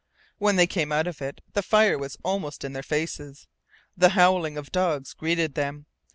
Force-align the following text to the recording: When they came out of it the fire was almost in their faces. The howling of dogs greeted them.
When 0.39 0.55
they 0.55 0.65
came 0.65 0.91
out 0.91 1.05
of 1.05 1.21
it 1.21 1.41
the 1.53 1.61
fire 1.61 1.95
was 1.95 2.17
almost 2.23 2.63
in 2.63 2.73
their 2.73 2.81
faces. 2.81 3.45
The 3.95 4.09
howling 4.17 4.57
of 4.57 4.71
dogs 4.71 5.13
greeted 5.13 5.53
them. 5.53 5.85